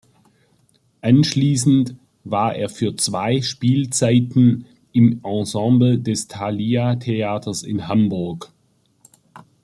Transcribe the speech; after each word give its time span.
Anschließend 1.03 1.95
war 2.23 2.55
er 2.55 2.69
für 2.69 2.95
zwei 2.95 3.43
Spielzeiten 3.43 4.65
im 4.93 5.19
Ensemble 5.23 5.99
des 5.99 6.27
Thalia 6.27 6.95
Theaters 6.95 7.61
in 7.61 7.87
Hamburg. 7.87 8.51